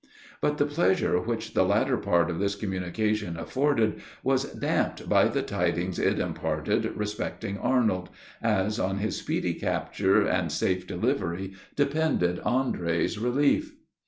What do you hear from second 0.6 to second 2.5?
pleasure which the latter part of